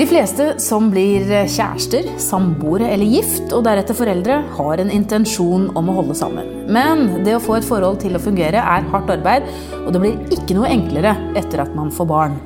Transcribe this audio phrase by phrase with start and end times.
[0.00, 5.90] De fleste som blir kjærester, samboere eller gift, og deretter foreldre, har en intensjon om
[5.92, 6.48] å holde sammen.
[6.72, 9.50] Men det å få et forhold til å fungere er hardt arbeid,
[9.82, 12.40] og det blir ikke noe enklere etter at man får barn.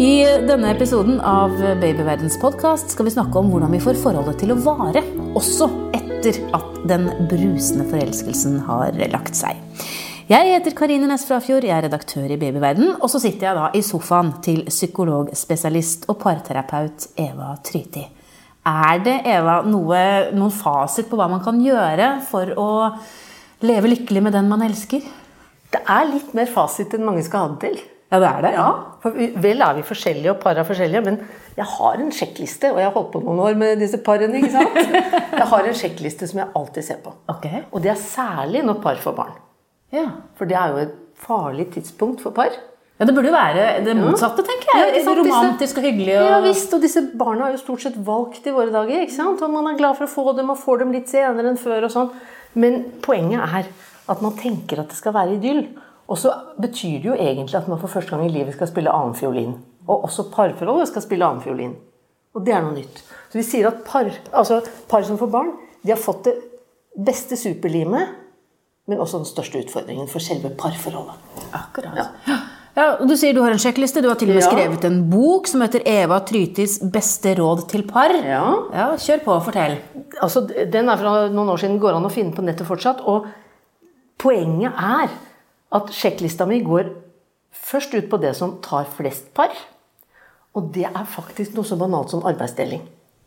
[0.00, 1.52] I denne episoden av
[1.82, 5.04] Babyverdens podkast skal vi snakke om hvordan vi får forholdet til å vare,
[5.36, 5.68] også
[6.00, 9.60] etter at den brusende forelskelsen har lagt seg.
[10.30, 12.92] Jeg heter Karine Næss Frafjord, jeg er redaktør i Babyverden.
[13.02, 18.04] Og så sitter jeg da i sofaen til psykologspesialist og parterapeut Eva Tryti.
[18.70, 22.68] Er det, Eva, noe, noen fasit på hva man kan gjøre for å
[23.66, 25.02] leve lykkelig med den man elsker?
[25.74, 27.82] Det er litt mer fasit enn mange skal ha det til.
[28.14, 28.54] Ja, det er det.
[28.60, 28.70] Ja,
[29.02, 31.20] for Vel er vi forskjellige, og par er forskjellige, men
[31.58, 32.70] jeg har en sjekkliste.
[32.70, 34.38] Og jeg har holdt på noen år med disse parene.
[34.38, 34.82] ikke sant?
[35.40, 37.18] Jeg har en sjekkliste som jeg alltid ser på.
[37.32, 37.64] Okay.
[37.74, 39.38] Og det er særlig når par får barn.
[39.94, 40.06] Ja.
[40.38, 42.54] For det er jo et farlig tidspunkt for par.
[43.00, 45.02] Ja, Det burde jo være det motsatte, tenker jeg.
[45.04, 45.12] Ja?
[45.16, 46.18] Romantisk og hyggelig.
[46.20, 46.26] Og...
[46.28, 49.06] Ja visst, og disse barna har jo stort sett valgt i våre dager.
[49.06, 49.40] ikke sant?
[49.40, 51.86] Og man er glad for å få dem, og får dem litt senere enn før.
[51.88, 52.10] og sånn.
[52.60, 53.70] Men poenget er
[54.10, 55.62] at man tenker at det skal være idyll.
[56.10, 58.92] Og så betyr det jo egentlig at man for første gang i livet skal spille
[58.92, 59.54] annenfiolin.
[59.86, 61.76] Og også parforholdet skal spille annenfiolin.
[62.34, 63.00] Og det er noe nytt.
[63.30, 64.60] Så vi sier at par, altså
[64.90, 66.36] par som får barn, de har fått det
[67.06, 68.10] beste superlimet
[68.90, 71.14] men også den største utfordringen for selve parforholdet.
[71.56, 72.10] Akkurat.
[72.26, 72.38] Ja.
[72.76, 74.00] Ja, og Du sier du har en sjekkliste.
[74.02, 74.50] Du har til og med Ja.
[74.50, 78.22] skrevet en bok som heter 'Eva Trytis beste råd til par'.
[78.24, 78.44] Ja.
[78.72, 79.78] Ja, Kjør på, fortell.
[80.22, 83.00] Altså, den er fra noen år siden, går an å finne på nettet fortsatt.
[83.06, 83.26] Og
[84.18, 85.08] poenget er
[85.72, 86.90] at sjekklista mi går
[87.52, 89.50] først ut på det som tar flest par.
[90.54, 92.82] Og det er faktisk noe så banalt som arbeidsdeling.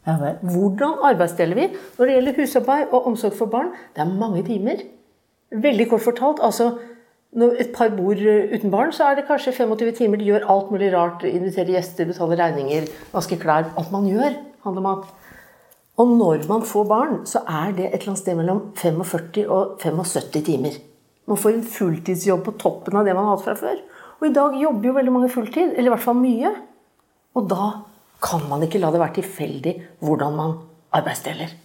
[0.08, 0.18] Ja.
[0.44, 1.68] Hvordan arbeidsdeler vi
[1.98, 3.72] når det gjelder husarbeid og omsorg for barn?
[3.96, 4.82] Det er mange timer.
[5.54, 6.42] Veldig kort fortalt.
[6.42, 6.74] altså
[7.34, 10.20] når et par bor uten barn, så er det kanskje 25 timer.
[10.22, 11.24] De gjør alt mulig rart.
[11.26, 13.72] Inviterer gjester, betaler regninger, vasker klær.
[13.78, 15.08] Alt man gjør, handler mat.
[15.98, 19.82] Og når man får barn, så er det et eller annet sted mellom 45 og
[19.82, 20.78] 75 timer.
[21.30, 23.82] Man får en fulltidsjobb på toppen av det man har hatt fra før.
[24.20, 26.54] Og i dag jobber jo veldig mange fulltid, eller i hvert fall mye.
[27.34, 27.70] Og da
[28.24, 29.76] kan man ikke la det være tilfeldig
[30.06, 30.58] hvordan man
[30.94, 31.63] arbeidsdeler.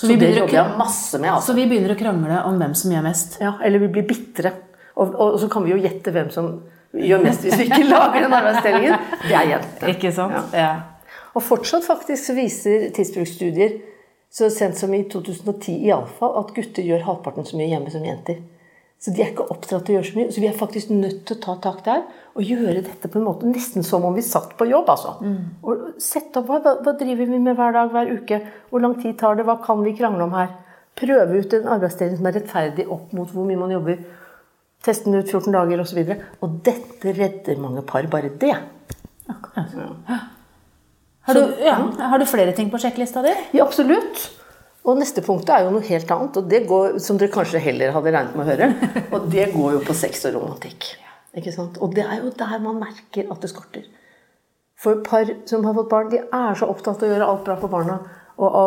[0.00, 1.28] Så, vi det jobber jeg masse med.
[1.34, 1.52] altså.
[1.52, 3.36] Så vi begynner å krangle om hvem som gjør mest.
[3.42, 4.54] Ja, eller vi blir bitre.
[4.96, 6.48] Og, og så kan vi jo gjette hvem som
[6.96, 9.04] gjør mest hvis vi ikke lager den arbeidsdelingen.
[9.26, 9.92] Det er jentene.
[9.92, 10.56] Ikke sant?
[10.56, 10.64] Ja.
[10.64, 11.18] Ja.
[11.36, 13.76] Og fortsatt faktisk så viser tidsbruksstudier
[14.32, 18.40] så sent som i 2010 iallfall, at gutter gjør halvparten så mye hjemme som jenter.
[19.00, 20.30] Så de er ikke oppdratt til å gjøre så mye.
[20.32, 22.02] Så vi er faktisk nødt til å ta tak der
[22.36, 24.90] og gjøre dette på en måte nesten som om vi satt på jobb.
[24.92, 25.14] altså.
[25.64, 28.40] Og sette opp hva, hva driver vi med hver dag, hver uke?
[28.68, 29.46] Hvor lang tid tar det?
[29.48, 30.52] Hva kan vi krangle om her?
[31.00, 34.02] Prøve ut en arbeidsdeling som er rettferdig opp mot hvor mye man jobber.
[34.84, 36.02] Teste den ut 14 dager osv.
[36.02, 38.52] Og, så og dette redder mange par, bare det.
[39.32, 39.72] Akkurat.
[41.24, 41.76] Har, du, ja.
[42.12, 43.32] har du flere ting på sjekklista di?
[43.56, 44.28] Ja, absolutt.
[44.90, 47.92] Og neste punktet er jo noe helt annet, og det går, som dere kanskje heller
[47.94, 48.68] hadde regnet med å høre.
[49.14, 50.88] Og det går jo på sex og romantikk.
[51.38, 51.76] Ikke sant?
[51.78, 53.84] Og det er jo der man merker at det skorter.
[54.80, 57.58] For par som har fått barn, de er så opptatt av å gjøre alt bra
[57.60, 58.00] for barna.
[58.40, 58.64] Og å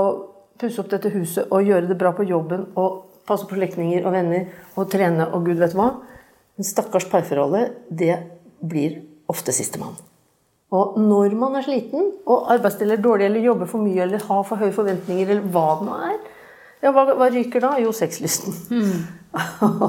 [0.62, 4.16] pusse opp dette huset og gjøre det bra på jobben og passe på slektninger og
[4.16, 4.48] venner
[4.78, 5.90] og trene og gud vet hva.
[6.56, 8.16] Men stakkars parforholdet, det
[8.62, 9.98] blir ofte sistemann.
[10.74, 14.62] Og når man er sliten og arbeidsdeler dårlig eller jobber for mye eller har for
[14.62, 16.16] høye forventninger, eller hva det nå er,
[16.84, 17.76] ja, hva, hva ryker da?
[17.80, 18.56] Jo, sexlysten.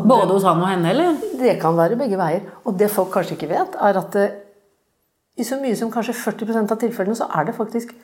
[0.07, 1.17] Både hos han og henne, eller?
[1.41, 2.45] Det kan være begge veier.
[2.63, 4.29] Og det folk kanskje ikke vet, er at det,
[5.35, 7.97] i så mye som kanskje 40% av tilfellene, så er det faktisk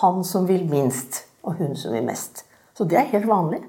[0.00, 2.42] han som vil minst, og hun som vil mest.
[2.74, 3.60] Så det er helt vanlig.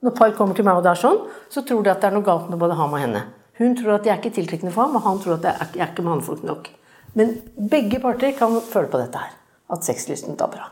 [0.00, 1.20] Når par kommer til meg og det er sånn,
[1.52, 3.26] så tror de at det er noe galt med både ham og henne.
[3.58, 5.90] Hun tror at jeg er ikke tiltrekkende for ham, og han tror at jeg er
[5.90, 6.70] ikke mannfolk nok.
[7.16, 7.38] Men
[7.70, 9.34] begge parter kan føle på dette her.
[9.72, 10.68] At sexlysten tar bra.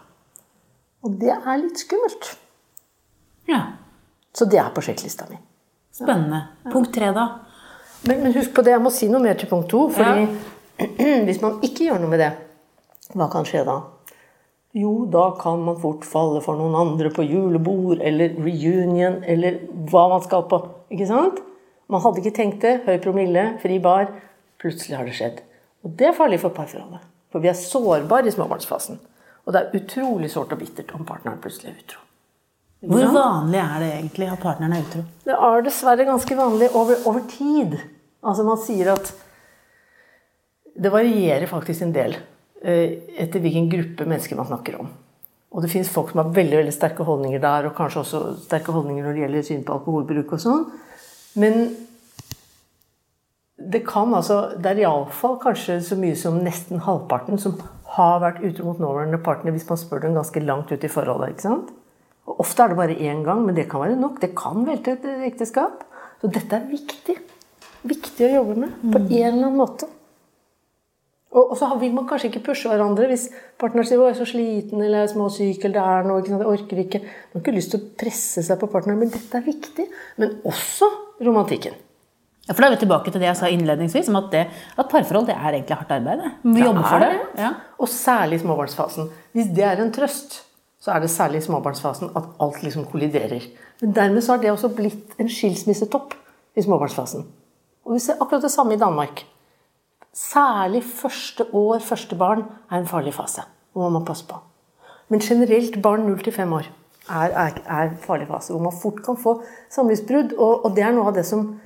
[1.05, 2.33] Og det er litt skummelt.
[3.51, 3.63] Ja.
[4.37, 5.39] Så det er på sjekklista mi.
[5.95, 6.43] Spennende.
[6.73, 7.27] Punkt tre, da?
[8.07, 9.87] Men, men husk på det, jeg må si noe mer til punkt to.
[9.93, 10.27] fordi
[11.29, 12.33] hvis man ikke gjør noe med det,
[13.15, 13.79] hva kan skje da?
[14.77, 20.03] Jo, da kan man fort falle for noen andre på julebord eller reunion eller hva
[20.13, 20.61] man skal på.
[20.93, 21.41] Ikke sant?
[21.89, 22.83] Man hadde ikke tenkt det.
[22.85, 24.11] Høy promille, fri bar.
[24.61, 25.41] Plutselig har det skjedd.
[25.87, 27.05] Og det er farlig for parforholdet.
[27.31, 28.99] For vi er sårbare i småbarnsfasen.
[29.47, 32.03] Og det er utrolig sårt og bittert om partneren plutselig er utro.
[32.87, 35.05] Hvor vanlig er det egentlig at partneren er utro?
[35.27, 37.79] Det er dessverre ganske vanlig over, over tid.
[38.27, 39.13] Altså Man sier at
[40.77, 42.19] det varierer faktisk en del
[42.61, 44.91] eh, etter hvilken gruppe mennesker man snakker om.
[45.57, 48.75] Og det fins folk som har veldig veldig sterke holdninger der, og kanskje også sterke
[48.75, 50.67] holdninger når det gjelder syn på alkoholbruk og sånn.
[51.41, 51.71] Men
[53.57, 57.57] det kan altså Det er iallfall kanskje så mye som nesten halvparten som
[57.97, 61.33] har vært utro mot nåværende partner hvis man spør dem ganske langt ut i forholdet.
[61.33, 61.71] ikke sant?
[62.27, 64.21] Og Ofte er det bare én gang, men det kan være nok.
[64.21, 65.85] Det kan velte et ekteskap.
[66.21, 67.17] Så dette er viktig.
[67.87, 69.89] Viktig å jobbe med på en eller annen måte.
[71.37, 73.29] Og, og så vil man kanskje ikke pushe hverandre hvis
[73.61, 76.21] partneren sier 'Å, jeg er så sliten', eller 'jeg er småsyk', eller 'det er noe',
[76.21, 76.43] ikke sant?
[76.43, 77.03] 'jeg orker ikke'.
[77.03, 79.87] Man har ikke lyst til å presse seg på partneren, men dette er viktig.
[80.17, 80.89] Men også
[81.21, 81.86] romantikken.
[82.47, 84.45] Ja, for Da er vi tilbake til det jeg sa innledningsvis, om at, det,
[84.79, 86.21] at parforhold det er egentlig hardt arbeid.
[86.43, 87.13] Vi Det jobber for det.
[87.39, 87.55] Ja.
[87.79, 89.09] Og særlig i småbarnsfasen.
[89.35, 90.45] Hvis det er en trøst,
[90.81, 93.49] så er det særlig i småbarnsfasen at alt liksom kolliderer.
[93.81, 96.15] Men dermed så har det også blitt en skilsmissetopp
[96.57, 97.27] i småbarnsfasen.
[97.85, 99.25] Og vi ser akkurat det samme i Danmark.
[100.15, 103.43] Særlig første år, første barn, er en farlig fase.
[103.73, 104.39] Hvor man må passe på.
[105.09, 106.71] Men generelt barn 0 til 5 år
[107.11, 108.53] er, er, er en farlig fase.
[108.53, 110.33] Hvor man fort kan få samlivsbrudd.
[110.39, 111.61] Og, og det er noe av det som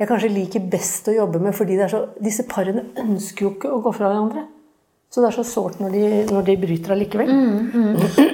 [0.00, 3.80] jeg kanskje liker best å jobbe med, fordi så, disse parene ønsker jo ikke å
[3.84, 4.48] gå fra hverandre.
[5.14, 7.28] Så det er så sårt når, de, når de bryter allikevel.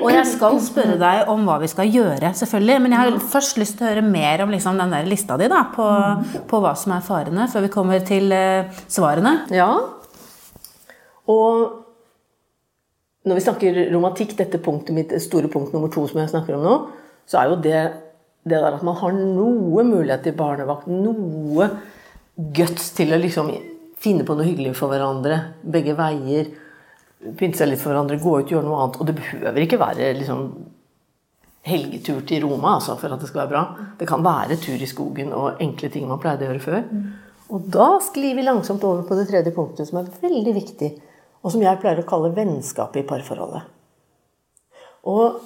[0.00, 2.76] Og jeg skal spørre deg om hva vi skal gjøre, selvfølgelig.
[2.80, 5.50] Men jeg har først lyst til å høre mer om liksom, den der lista di
[5.52, 5.88] da, på,
[6.48, 9.34] på hva som er farene, før vi kommer til eh, svarene.
[9.52, 9.68] Ja.
[11.28, 11.68] Og
[13.28, 16.64] når vi snakker romantikk, dette punktet mitt, store punkt nummer to som jeg snakker om
[16.64, 16.78] nå,
[17.28, 17.82] så er jo det
[18.44, 21.69] det der at man har noe mulighet til barnevakt, noe
[22.56, 23.52] guts til å liksom
[24.00, 26.48] finne på noe hyggelig for hverandre, begge veier,
[27.37, 29.00] pynte seg litt for hverandre, gå ut gjøre noe annet.
[29.00, 30.44] Og det behøver ikke være liksom
[31.69, 33.64] helgetur til Roma altså, for at det skal være bra.
[34.00, 36.81] Det kan være tur i skogen og enkle ting man pleide å gjøre før.
[37.50, 40.90] Og da sklir vi langsomt over på det tredje punktet, som er veldig viktig,
[41.43, 43.66] og som jeg pleier å kalle vennskapet i parforholdet.
[45.10, 45.40] Og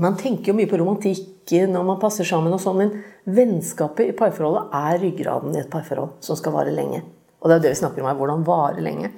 [0.00, 4.16] man tenker jo mye på romantikken og man passer sammen, og sånn, men vennskapet i
[4.16, 7.02] parforholdet er ryggraden i et parforhold som skal vare lenge.
[7.42, 9.10] Og det er det vi snakker om her, hvordan vare lenge.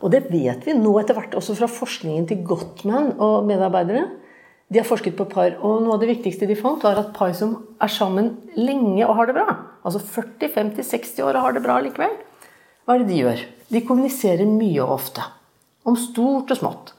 [0.00, 4.06] Og det vet vi nå etter hvert også fra forskningen til Gottman og medarbeidere.
[4.70, 7.32] De har forsket på par, og noe av det viktigste de fant, var at par
[7.36, 11.80] som er sammen lenge og har det bra, altså 40-50-60 år og har det bra
[11.82, 12.12] likevel,
[12.84, 13.42] hva er det de gjør?
[13.70, 15.24] De kommuniserer mye og ofte.
[15.86, 16.92] Om stort og smått.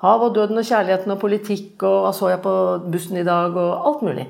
[0.00, 2.54] Hav og døden og kjærligheten og politikk og hva så jeg på
[2.92, 4.26] bussen i dag og alt mulig.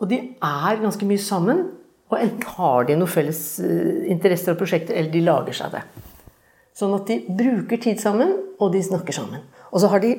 [0.00, 1.62] Og de er ganske mye sammen.
[2.10, 5.84] Og enten har de noen felles eh, interesser og prosjekter, eller de lager seg det.
[6.76, 9.44] Sånn at de bruker tid sammen, og de snakker sammen.
[9.70, 10.16] Og så har de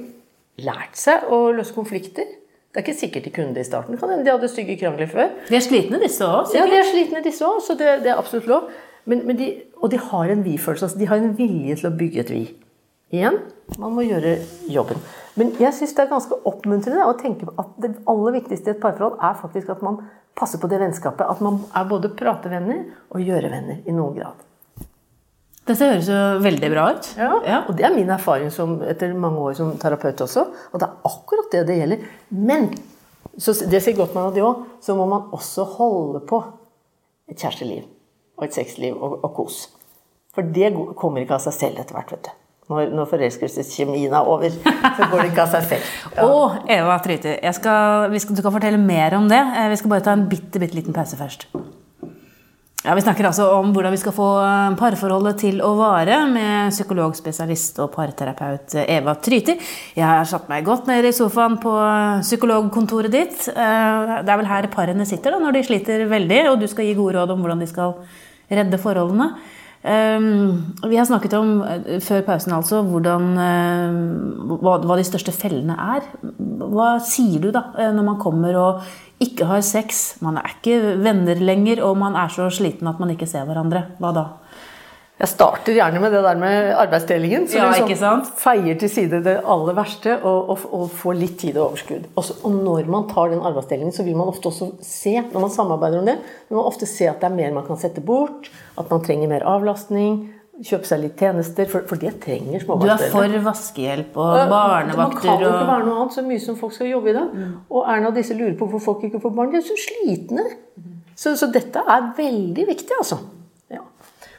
[0.64, 2.30] lært seg å løse konflikter.
[2.72, 4.00] Det er ikke sikkert de kunne det i starten.
[4.00, 5.34] Kan hende de hadde stygge krangler før.
[5.50, 6.54] De er slitne, disse òg.
[6.56, 8.72] Ja, de er slitne disse òg, så det, det er absolutt lov.
[9.10, 9.50] Men, men de,
[9.82, 10.88] og de har en vi-følelse.
[10.88, 12.46] Altså de har en vilje til å bygge et vi.
[13.12, 13.42] Igjen,
[13.80, 14.38] man må gjøre
[14.72, 15.00] jobben.
[15.40, 18.76] Men jeg syns det er ganske oppmuntrende å tenke på at det aller viktigste i
[18.76, 20.00] et parforhold er faktisk at man
[20.38, 21.28] passer på det vennskapet.
[21.28, 24.48] At man er både pratevenner og gjørevenner i noen grad.
[25.68, 27.10] Dette høres jo veldig bra ut.
[27.20, 30.48] Ja, Og det er min erfaring som, etter mange år som terapeut også.
[30.72, 32.08] Og det er akkurat det det gjelder.
[32.34, 32.72] Men
[33.38, 36.42] så det sier godt man av det òg, så må man også holde på
[37.32, 37.86] et kjæresteliv
[38.40, 39.64] og et sexliv og, og kos.
[40.36, 42.16] For det kommer ikke av seg selv etter hvert.
[42.16, 42.41] vet du.
[42.72, 45.92] Når, når forelskelseskjemien er over, så går det ikke av seg selv.
[46.16, 46.26] Ja.
[46.28, 49.40] Og Eva Tryti, skal, skal, du kan fortelle mer om det.
[49.72, 51.48] Vi skal bare ta en bitte, bitte liten pause først.
[52.82, 54.28] Ja, Vi snakker altså om hvordan vi skal få
[54.80, 59.54] parforholdet til å vare med psykologspesialist og parterapeut Eva Tryti.
[59.94, 61.76] Jeg har satt meg godt ned i sofaen på
[62.24, 63.38] psykologkontoret ditt.
[63.54, 66.98] Det er vel her parene sitter da, når de sliter veldig, og du skal gi
[66.98, 67.94] gode råd om hvordan de skal
[68.50, 69.30] redde forholdene.
[69.82, 71.64] Um, vi har snakket om
[72.06, 76.06] før pausen altså, hvordan, uh, hva, de største fellene er.
[76.22, 77.64] Hva sier du da
[77.96, 82.30] når man kommer og ikke har sex, man er ikke venner lenger, og man er
[82.34, 83.84] så sliten at man ikke ser hverandre?
[84.02, 84.26] Hva da?
[85.22, 87.44] Jeg starter gjerne med det der med arbeidsdelingen.
[87.46, 91.60] Så ja, sånn feier til side det aller verste og, og, og får litt tid
[91.60, 92.08] og overskudd.
[92.18, 95.52] Også, og når man tar den arbeidsdelingen, så vil man ofte også se når man
[95.54, 96.16] samarbeider om det,
[96.50, 98.50] vil man ofte se at det er mer man kan sette bort,
[98.82, 100.24] at man trenger mer avlastning.
[100.62, 103.12] Kjøpe seg litt tjenester, for, for det trenger småbarnsforeldre.
[103.12, 106.42] Du er for vaskehjelp og barnevakter Man kan jo ikke være noe annet så mye
[106.44, 107.38] som folk skal jobbe i dag.
[107.70, 109.54] Og Erna og disse lurer på hvorfor folk ikke får barn.
[109.54, 110.48] De er så slitne.
[111.14, 113.20] Så, så dette er veldig viktig, altså.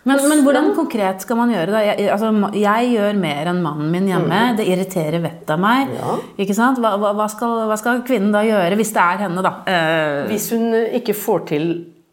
[0.09, 1.83] Men, men hvordan konkret skal man gjøre det?
[1.87, 4.41] Jeg, altså, jeg gjør mer enn mannen min hjemme.
[4.59, 5.93] Det irriterer vettet av meg.
[5.95, 6.17] Ja.
[6.43, 6.81] Ikke sant?
[6.83, 9.53] Hva, hva, skal, hva skal kvinnen da gjøre, hvis det er henne, da?
[9.71, 11.69] Eh, Hvis hun ikke får til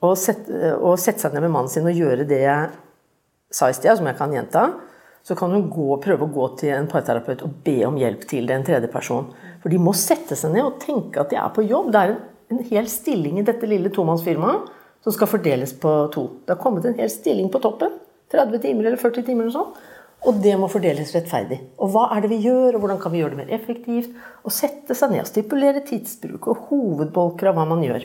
[0.06, 2.70] å sette, å sette seg ned med mannen sin og gjøre det jeg
[3.52, 4.68] sa i sted, som jeg kan gjenta,
[5.26, 8.46] så kan hun gå, prøve å gå til en parterapeut og be om hjelp til
[8.48, 9.34] det, en tredje person.
[9.64, 11.90] For de må sette seg ned og tenke at de er på jobb.
[11.94, 12.22] Det er en,
[12.54, 16.26] en hel stilling i dette lille tomannsfirmaet som skal fordeles på to.
[16.46, 17.96] Det har kommet en hel stilling på toppen.
[18.34, 19.72] 30 timer eller 40 timer eller sånn.
[20.28, 21.62] Og det må fordeles rettferdig.
[21.80, 24.16] Og hva er det vi gjør, og hvordan kan vi gjøre det mer effektivt?
[24.44, 28.04] Og sette seg ned og stipulere tidsbruk og hovedbolker av hva man gjør.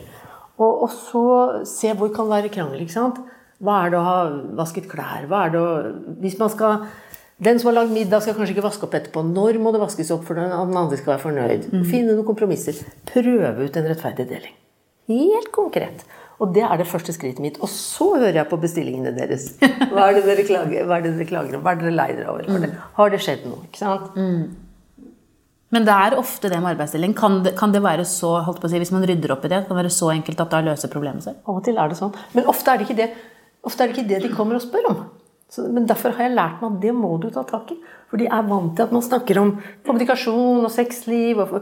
[0.55, 1.25] Og, og så
[1.67, 2.85] se hvor kan være krangel.
[2.85, 3.19] ikke sant?
[3.63, 4.17] Hva er det å ha
[4.55, 5.27] vasket klær?
[5.31, 5.73] Hva er det å
[6.23, 6.87] Hvis man skal
[7.43, 9.19] den som har lagd middag, skal kanskje ikke vaske opp etterpå.
[9.27, 11.65] Når må det vaskes opp for at den andre skal være fornøyd?
[11.91, 12.79] Finne noen kompromisser.
[13.11, 14.53] Prøve ut en rettferdig deling.
[15.11, 16.05] Helt konkret.
[16.43, 17.57] Og det er det første skrittet mitt.
[17.63, 19.53] Og så hører jeg på bestillingene deres.
[19.61, 21.63] Hva er det dere klager, hva er det dere klager om?
[21.63, 22.49] Hva er dere lei dere over?
[22.65, 23.63] Det, har det skjedd noe?
[23.69, 24.11] Ikke sant?
[25.75, 27.15] Men det er ofte det med arbeidsdeling.
[27.17, 29.51] Kan det, kan det være så, holdt på å si, hvis man rydder opp i
[29.51, 31.39] det, kan det være så enkelt at da løser problemet seg?
[31.43, 32.13] Av og til er det sånn.
[32.35, 33.09] Men ofte er det ikke det,
[33.65, 35.01] ofte er det, ikke det de kommer og spør om.
[35.51, 37.79] Så, men derfor har jeg lært meg at det må du ta tak i.
[38.11, 39.51] For de er vant til at man snakker om
[39.85, 41.59] kommunikasjon og sexliv og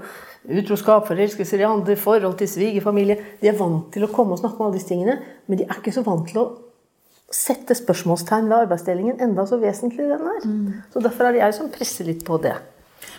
[0.50, 3.18] utroskap, forelskelser i andre, forhold til svigerfamilie.
[3.42, 5.80] De er vant til å komme og snakke om alle disse tingene, men de er
[5.80, 6.48] ikke så vant til å
[7.34, 10.46] sette spørsmålstegn ved arbeidsdelingen, enda så vesentlig den er.
[10.94, 12.54] Så derfor er det jeg som presser litt på det.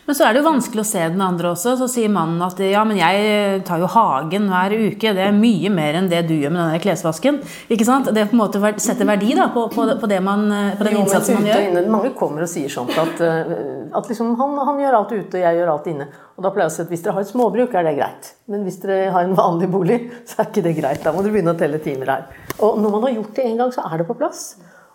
[0.04, 1.74] Men så er det jo vanskelig å se den andre også.
[1.80, 5.14] Så sier mannen at ja, men jeg tar jo hagen hver uke.
[5.16, 7.38] Det er mye mer enn det du gjør med den klesvasken.
[7.72, 8.10] Ikke sant?
[8.12, 10.44] Det på en måte setter verdi da, på, på, på, det man,
[10.76, 11.62] på den Jo, innsatsen man gjør.
[11.70, 13.54] inne, Mange kommer og sier sånt at, eh,
[13.96, 16.08] at liksom, han, han gjør alt ute, og jeg gjør alt inne.
[16.36, 18.30] Og da pleier jeg å si at hvis dere har et småbruk, er det greit.
[18.52, 21.00] Men hvis dere har en vanlig bolig, så er ikke det greit.
[21.06, 22.28] Da må dere begynne å telle timer her.
[22.60, 24.44] Og når man har gjort det en gang, så er det på plass.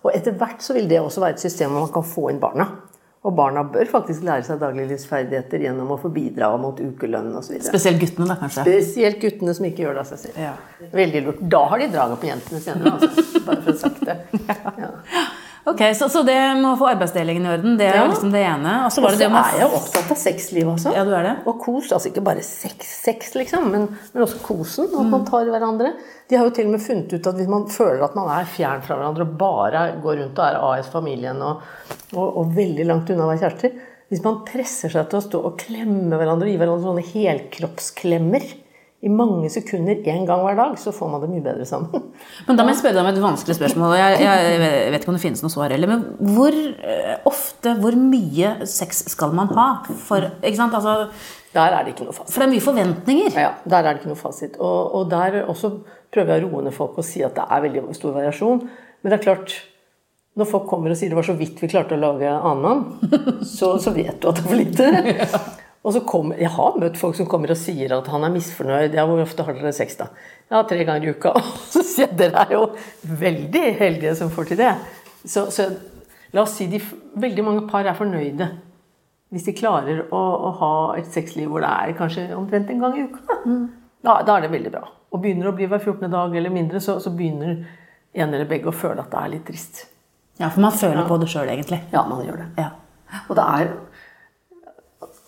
[0.05, 2.39] Og etter hvert så vil det også være et system hvor man kan få inn
[2.43, 2.69] barna.
[3.27, 7.57] Og barna bør faktisk lære seg dagliglivsferdigheter gjennom å få bidra mot ukelønn osv.
[7.65, 8.63] Spesielt guttene, da, kanskje.
[8.63, 10.37] Spesielt guttene som ikke gjør det av seg selv.
[10.39, 10.53] Ja.
[10.93, 11.41] Veldig lurt.
[11.51, 13.25] Da har de draget på jentene senere, altså.
[13.43, 14.17] Bare for å ha sagt det.
[14.79, 14.93] Ja.
[15.69, 18.05] Ok, så, så det med å få arbeidsdelingen i orden, det er Ja.
[18.09, 18.73] liksom det ene.
[18.85, 20.93] Og så det det med er jeg opptatt av sexlivet også.
[20.95, 21.33] Ja, du er det.
[21.49, 21.91] Og kos.
[21.95, 24.89] Altså ikke bare sex, sex liksom, men, men også kosen.
[24.93, 25.93] At man tar hverandre.
[26.29, 28.49] De har jo til og med funnet ut at hvis man føler at man er
[28.49, 31.63] fjern fra hverandre og bare går rundt og er AS-familien og,
[32.13, 35.41] og, og veldig langt unna å være kjærester Hvis man presser seg til å stå
[35.49, 38.45] og klemme hverandre og gi hverandre sånne helkroppsklemmer
[38.99, 42.09] i mange sekunder én gang hver dag, så får man det mye bedre sammen.
[42.47, 43.93] Men da må jeg spørre deg om et vanskelig spørsmål.
[43.95, 45.91] Jeg, jeg vet ikke om det finnes noe svar heller.
[45.93, 49.69] Men hvor eh, ofte, hvor mye sex skal man ha?
[50.07, 50.75] For, ikke sant?
[50.75, 51.07] Altså,
[51.55, 52.33] Der er det ikke noe fasit.
[52.33, 53.31] for det er mye forventninger.
[53.39, 54.59] Ja, ja, der er det ikke noe fasit.
[54.59, 55.71] Og, og der også
[56.13, 58.61] prøver jeg å roe ned folk og si at det er veldig stor variasjon.
[58.99, 59.55] Men det er klart,
[60.37, 62.83] når folk kommer og sier det var så vidt vi klarte å lage annen,
[63.47, 64.91] så, så vet du at det er for lite.
[65.79, 68.93] Og så kommer, Jeg har møtt folk som kommer og sier at han er misfornøyd.
[68.93, 70.09] Ja, 'Hvor ofte har dere sex, da?'
[70.51, 71.29] Ja, tre ganger i uka.
[71.39, 74.73] Og så sier jeg dere er jo veldig heldige som får til det.
[75.25, 75.69] Så, så
[76.33, 76.81] la oss si de,
[77.15, 78.49] veldig mange par er fornøyde
[79.29, 82.95] hvis de klarer å, å ha et sexliv hvor det er kanskje omtrent en gang
[82.97, 83.19] i uka.
[83.29, 83.35] Da,
[84.01, 84.87] da, da er det veldig bra.
[85.13, 86.09] Og begynner å bli hver 14.
[86.09, 87.61] dag eller mindre, så, så begynner
[88.13, 89.83] en eller begge å føle at det er litt trist.
[90.39, 91.81] Ja, for man føler på det sjøl, egentlig.
[91.93, 92.47] Ja, man gjør det.
[92.57, 92.69] Ja.
[93.27, 93.71] Og, det er,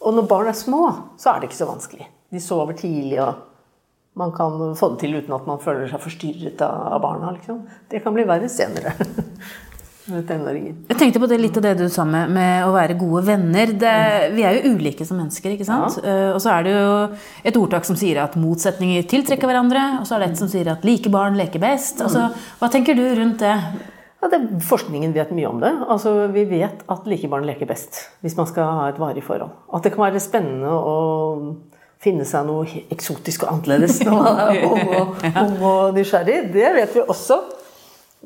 [0.01, 0.83] og når barn er små,
[1.21, 2.07] så er det ikke så vanskelig.
[2.31, 6.63] De sover tidlig, og man kan få det til uten at man føler seg forstyrret
[6.65, 7.33] av barna.
[7.35, 7.61] Liksom.
[7.91, 8.95] Det kan bli verre senere.
[10.11, 13.69] Jeg tenkte på det litt av det du sa med, med å være gode venner.
[13.79, 13.91] Det,
[14.33, 15.99] vi er jo ulike som mennesker, ikke sant?
[16.01, 16.95] Eh, og så er det jo
[17.47, 19.83] et ordtak som sier at motsetninger tiltrekker hverandre.
[20.01, 22.01] Og så er det et som sier at like barn leker best.
[22.03, 23.53] Altså, hva tenker du rundt det?
[24.21, 25.71] Ja, det, forskningen vet mye om det.
[25.89, 29.55] Altså, vi vet at likebarn leker best hvis man skal ha et varig forhold.
[29.73, 30.97] At det kan være spennende å
[32.01, 36.37] finne seg noe eksotisk og annerledes når man er ung og, ung og nysgjerrig.
[36.53, 37.39] Det vet vi også.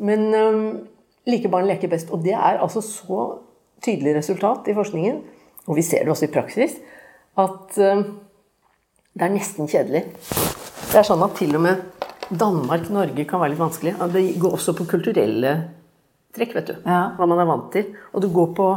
[0.03, 0.61] Men um,
[1.31, 2.11] likebarn leker best.
[2.11, 3.23] Og det er altså så
[3.83, 5.21] tydelig resultat i forskningen,
[5.65, 6.75] og vi ser det også i praksis,
[7.39, 8.03] at um,
[9.15, 10.03] det er nesten kjedelig.
[10.91, 11.83] Det er sånn at til og med
[12.35, 13.95] Danmark-Norge kan være litt vanskelig.
[14.11, 15.55] Det går også på kulturelle
[16.35, 16.75] trekk, vet du.
[16.83, 17.01] Ja.
[17.17, 17.93] Hva man er vant til.
[18.13, 18.69] Og du går på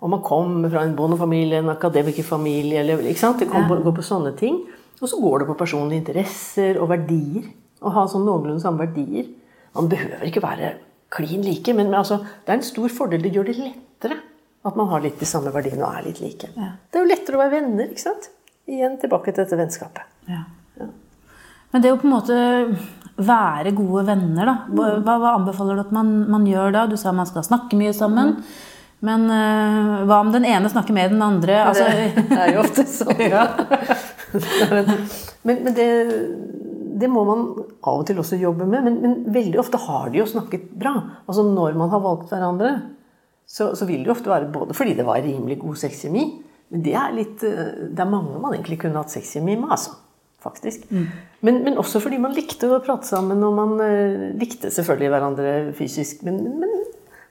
[0.00, 3.42] om man kommer fra en bondefamilie, en akademikerfamilie, eller ikke sant?
[3.42, 4.62] Det går, går på sånne ting.
[5.00, 7.50] Og så går det på personlige interesser og verdier.
[7.80, 9.28] Å ha sånn noenlunde samme verdier.
[9.76, 10.74] Man behøver ikke være
[11.12, 13.24] klin like, men, men altså, det er en stor fordel.
[13.24, 14.20] Det gjør det lettere
[14.68, 16.52] at man har litt de samme verdiene og er litt like.
[16.52, 18.28] Det er jo lettere å være venner, ikke sant?
[18.70, 20.08] Igjen tilbake til dette vennskapet.
[20.30, 20.44] Ja.
[21.70, 22.38] Men det å på en måte
[23.20, 24.56] være gode venner, da.
[24.74, 26.86] Hva, hva anbefaler du at man, man gjør da?
[26.90, 28.38] Du sa man skal snakke mye sammen.
[29.04, 31.60] Men uh, hva om den ene snakker med den andre?
[31.64, 33.16] Altså, det er jo ofte sånn.
[35.48, 35.88] men men det,
[37.00, 37.46] det må man
[37.80, 38.84] av og til også jobbe med.
[38.86, 40.94] Men, men veldig ofte har de jo snakket bra.
[41.26, 42.74] Altså Når man har valgt hverandre,
[43.48, 46.26] så, så vil det jo ofte være både fordi det var rimelig god sexkjemi,
[46.70, 49.72] men det er, litt, eh, det er mange man egentlig kunne hatt sexkjemi med.
[49.74, 49.96] altså.
[50.40, 50.86] Faktisk.
[51.44, 55.52] Men, men også fordi man likte å prate sammen, og man eh, likte selvfølgelig hverandre
[55.76, 56.24] fysisk.
[56.26, 56.78] Men, men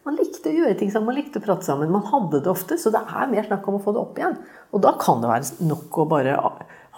[0.07, 1.91] Man likte å gjøre ting sammen, man likte å prate sammen.
[1.91, 4.37] Man hadde det ofte, så det er mer snakk om å få det opp igjen.
[4.73, 6.37] Og da kan det være nok å bare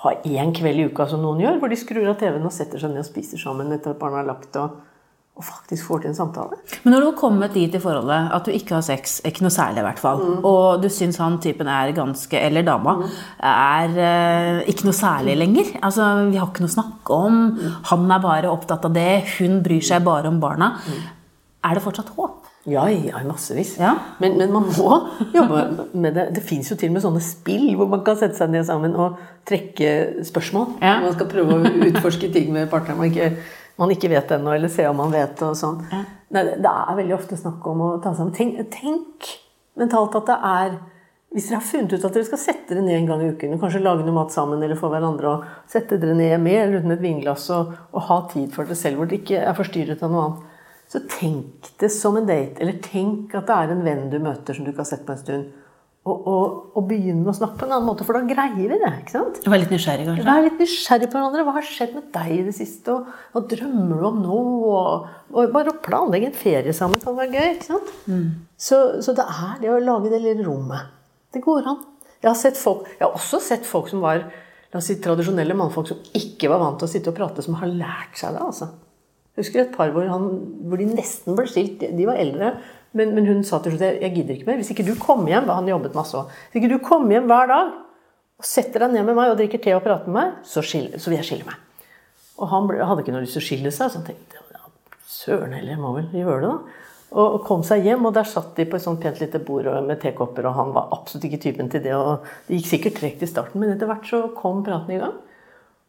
[0.04, 2.80] ha én kveld i uka som noen gjør, hvor de skrur av TV-en og setter
[2.80, 4.56] seg ned og spiser sammen etter at barna er lagt.
[4.56, 4.80] og
[5.40, 6.58] og faktisk får til en samtale.
[6.84, 9.54] Men når du har kommet dit i forholdet at du ikke har sex, ikke noe
[9.54, 10.44] særlig i hvert fall, mm.
[10.48, 13.16] og du syns han typen er ganske Eller dama mm.
[13.48, 15.72] er eh, ikke noe særlig lenger.
[15.82, 17.42] Altså, Vi har ikke noe å snakke om.
[17.56, 17.80] Mm.
[17.94, 19.24] Han er bare opptatt av det.
[19.40, 20.76] Hun bryr seg bare om barna.
[20.84, 21.02] Mm.
[21.70, 22.42] Er det fortsatt håp?
[22.70, 23.74] Ja, ja massevis.
[23.80, 23.96] Ja.
[24.20, 24.98] Men, men, man må
[25.34, 26.28] jobbe med det.
[26.36, 28.94] Det fins jo til og med sånne spill hvor man kan sette seg ned sammen
[28.94, 29.18] og
[29.50, 30.76] trekke spørsmål.
[30.84, 31.00] Ja.
[31.02, 33.32] Man skal prøve å utforske ting med partneren man ikke,
[33.82, 35.82] man ikke vet ennå, eller se om man vet og sånn.
[35.92, 36.06] Ja.
[36.32, 38.34] Nei, det, er veldig ofte snakk om å ta sammen.
[38.36, 39.32] Tenk, tenk
[39.80, 40.80] mentalt at det er
[41.32, 43.60] hvis dere har funnet ut at dere skal sette dere ned en gang i uken
[43.60, 46.92] kanskje lage noe mat sammen eller for hverandre og sette dere ned med eller uten
[46.92, 50.12] et vinglass og, og ha tid for dere selv hvor dere ikke er forstyrret av
[50.12, 50.50] noe annet,
[50.92, 52.60] så tenk det som en date.
[52.60, 55.16] Eller tenk at det er en venn du møter som du ikke har sett på
[55.16, 55.46] en stund.
[56.02, 58.90] Og, og, og begynne å snakke på en annen måte, for da greier vi det.
[59.04, 59.36] ikke sant?
[59.46, 60.26] Være litt nysgjerrig, kanskje?
[60.26, 61.44] Vær litt nysgjerrig på hverandre.
[61.46, 62.96] Hva har skjedd med deg i det siste?
[62.96, 64.40] Og, hva drømmer du om nå?
[64.72, 67.52] Og, bare å planlegge en ferie sammen kan være gøy.
[67.54, 67.94] ikke sant?
[68.10, 68.26] Mm.
[68.58, 70.90] Så, så, det er det å lage det lille rommet.
[71.32, 71.84] Det går an.
[72.18, 75.92] Jeg har, folk, jeg har også sett folk som var la oss si, tradisjonelle mannfolk
[75.92, 78.42] som ikke var vant til å sitte og prate, som har lært seg det.
[78.42, 78.72] altså.
[79.32, 80.28] Jeg husker et par hvor, han,
[80.68, 81.84] hvor de nesten ble skilt.
[81.84, 82.56] De var eldre.
[82.98, 84.60] Men, men hun sa til slutt jeg gidder ikke mer.
[84.60, 86.34] Hvis ikke du kommer hjem Han jobbet masse òg.
[86.52, 87.72] Hvis ikke du kommer hjem hver dag
[88.42, 90.98] og setter deg ned med meg og drikker te og prater med meg, så, skille,
[90.98, 91.60] så vil jeg skille meg.
[92.42, 94.64] Og han ble, hadde ikke noe lyst til å skille seg, så han tenkte ja,
[95.06, 96.88] søren heller, jeg må vel gjøre det, da.
[97.12, 100.00] Og, kom seg hjem, og der satt de på et sånt pent lite bord med
[100.02, 101.94] tekopper, og han var absolutt ikke typen til det.
[101.94, 105.18] og Det gikk sikkert tregt i starten, men etter hvert så kom praten i gang.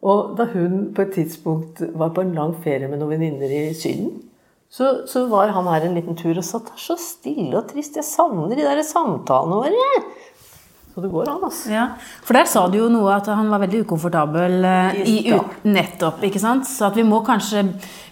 [0.02, 3.64] Og da hun på et tidspunkt var på en lang ferie med noen venninner i
[3.78, 4.16] Syden,
[4.72, 7.66] så, så, var han her en liten tur og satt det er så stille og
[7.68, 9.88] trist, jeg savner de der samtalene våre.
[10.92, 11.70] Så det går an, altså.
[11.72, 11.84] Ja,
[12.24, 16.24] For der sa du jo noe at han var veldig ukomfortabel uh, i ut, nettopp.
[16.28, 16.66] ikke sant?
[16.68, 17.64] Så at vi må kanskje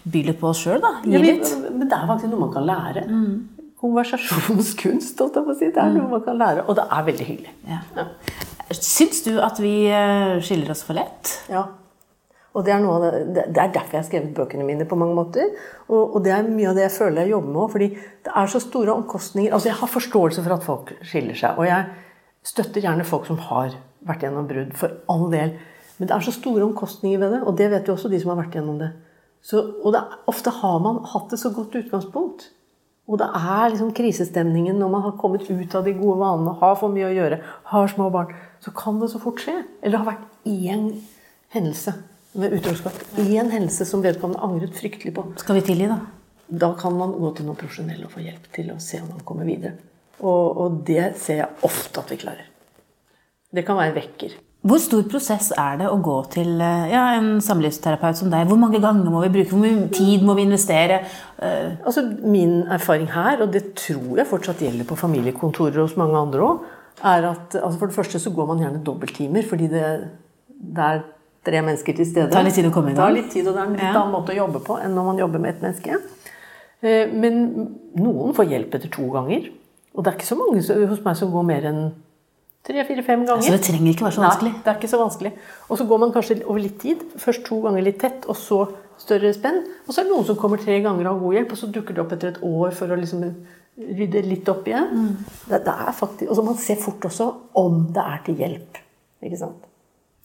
[0.04, 0.94] by litt på oss sjøl, da.
[1.04, 1.50] Gi ja, litt.
[1.66, 3.04] Men det er faktisk noe man kan lære.
[3.08, 3.66] Mm.
[3.80, 5.68] Konversasjonskunst, holdt jeg på å si.
[5.68, 5.98] Det er mm.
[5.98, 6.64] noe man kan lære.
[6.68, 7.54] Og det er veldig hyggelig.
[7.68, 7.82] Ja.
[7.98, 8.08] Ja.
[8.78, 11.36] Syns du at vi eh, skiller oss for lett?
[11.52, 11.66] Ja.
[12.50, 15.52] Og det er, det, det er, derfor jeg har skrevet bøkene mine på mange måter.
[15.86, 17.68] Og, og, det er mye av det jeg føler jeg jobber med òg.
[17.76, 17.88] Fordi
[18.26, 19.54] det er så store omkostninger.
[19.54, 21.60] Altså Jeg har forståelse for at folk skiller seg.
[21.60, 21.86] Og jeg
[22.50, 23.76] støtter gjerne folk som har
[24.08, 24.74] vært gjennom brudd.
[24.80, 25.54] For all del.
[26.00, 27.40] Men det er så store omkostninger ved det.
[27.46, 28.90] Og det vet jo også de som har vært gjennom det.
[29.46, 32.50] Så, og det, ofte har man hatt et så godt utgangspunkt.
[33.10, 36.76] Og det er liksom krisestemningen når man har kommet ut av de gode vanene, har
[36.78, 37.40] for mye å gjøre,
[37.72, 38.34] har små barn.
[38.62, 39.60] Så kan det så fort skje.
[39.80, 40.86] Eller det har vært én
[41.54, 41.94] hendelse
[42.32, 42.96] med utroskap.
[43.18, 45.26] Én hendelse som vedkommende angret fryktelig på.
[45.42, 46.00] Skal vi tilgi, da?
[46.50, 49.24] Da kan man gå til noen profesjonelle og få hjelp til å se om man
[49.26, 49.76] kommer videre.
[50.20, 52.46] Og, og det ser jeg ofte at vi klarer.
[53.50, 54.38] Det kan være en vekker.
[54.60, 58.44] Hvor stor prosess er det å gå til eh, ja, en samlivsterapeut som deg?
[58.50, 59.54] Hvor mange ganger må vi bruke?
[59.54, 61.00] Hvor mye tid må vi investere?
[61.40, 61.78] Uh...
[61.80, 66.44] Altså, min erfaring her, og det tror jeg fortsatt gjelder på familiekontorer hos mange andre
[66.44, 66.68] òg,
[67.00, 69.86] er at altså for det første så går man gjerne dobbelttimer fordi det,
[70.60, 71.00] det er
[71.46, 72.28] tre mennesker til stede.
[72.28, 73.00] Det tar litt tid å komme i gang.
[73.00, 73.94] Det tar litt tid, og det er en litt ja.
[73.94, 75.98] annen måte å jobbe på enn når man jobber med et menneske.
[76.80, 77.40] Eh, men
[78.00, 79.50] noen får hjelp etter to ganger.
[79.96, 81.82] Og det er ikke så mange hos meg som går mer enn
[82.66, 83.46] tre, fire, fem ganger.
[83.46, 84.52] Så det trenger ikke være så vanskelig?
[84.52, 85.32] Nei, det er ikke så vanskelig.
[85.68, 87.06] Og så går man kanskje over litt tid.
[87.20, 88.60] Først to ganger litt tett, og så
[89.00, 89.62] større spenn.
[89.86, 91.70] Og så er det noen som kommer tre ganger og har god hjelp, og så
[91.72, 93.24] dukker det opp etter et år for å liksom
[93.80, 94.92] rydde litt opp igjen.
[94.92, 95.32] Mm.
[95.48, 98.80] Det, det, er faktisk, og så Man ser fort også om det er til hjelp.
[99.24, 99.69] Ikke sant?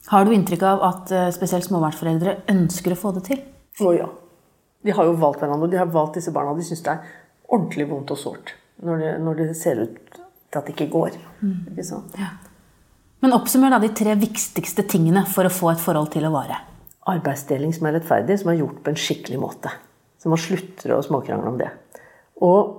[0.06, 3.42] Har du inntrykk av at eh, spesielt småbarnsforeldre ønsker å få det til?
[3.82, 4.06] Å ja.
[4.86, 6.54] De har jo valgt hverandre, og de har valgt disse barna.
[6.54, 7.16] De syns det er
[7.50, 11.16] ordentlig vondt og sårt når når det ser ut til at det ikke går.
[11.40, 11.58] Mm.
[11.72, 12.16] Ikke sant?
[12.20, 12.34] Ja.
[13.24, 16.58] Men oppsummer da de tre viktigste tingene for å få et forhold til å vare.
[17.08, 19.72] Arbeidsdeling som er rettferdig, som er gjort på en skikkelig måte.
[20.20, 21.70] Så man slutter å småkrangle om det.
[22.44, 22.74] Og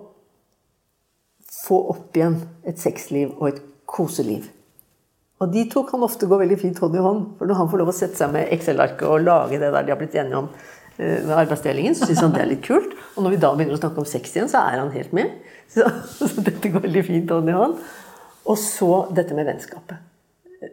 [1.57, 2.37] få opp igjen
[2.67, 4.45] et sexliv og et koseliv.
[5.37, 7.25] Og de to kan ofte gå veldig fint hånd i hånd.
[7.37, 9.93] For når han får lov å sette seg med Excel-arket og lage det der de
[9.93, 10.49] har blitt enige om
[10.97, 12.95] eh, arbeidsdelingen, så syns han det er litt kult.
[13.13, 15.37] Og når vi da begynner å snakke om sex igjen, så er han helt med.
[15.67, 15.83] Så,
[16.15, 17.73] så dette går veldig fint hånd i hånd.
[18.47, 19.99] Og så dette med vennskapet.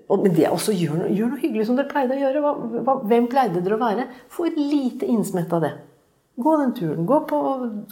[0.07, 2.43] Og, men det også gjør noe, gjør noe, hyggelig som dere pleide å gjøre.
[2.45, 2.53] Hva,
[2.87, 4.07] hva, hvem pleide dere å være?
[4.33, 5.73] Få et lite innsmett av det.
[6.41, 7.09] Gå den turen.
[7.11, 7.41] Gå på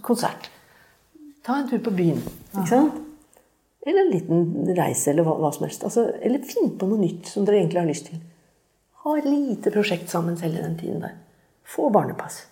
[0.07, 0.47] konsert.
[1.43, 2.23] Ta en tur på byen.
[2.55, 3.03] Ikke sant?
[3.87, 5.85] Eller en liten reise, eller hva, hva som helst.
[5.89, 8.21] Altså, eller finn på noe nytt som dere egentlig har lyst til.
[9.03, 11.17] Ha et lite prosjekt sammen selv i den tiden der.
[11.67, 12.45] Få barnepass.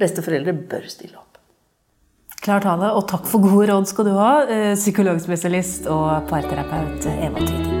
[0.00, 1.36] Besteforeldre bør stille opp.
[2.38, 7.44] Klar tale, og takk for gode råd skal du ha, eh, psykologspesialist og parterapeut Eva
[7.44, 7.78] Tryden.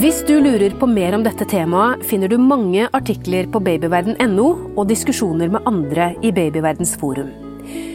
[0.00, 4.86] Hvis du lurer på mer om dette temaet, finner du mange artikler på babyverden.no og
[4.88, 7.49] diskusjoner med andre i Babyverdens forum.